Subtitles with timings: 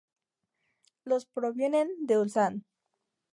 [1.03, 2.65] Los provienen de Ulsan.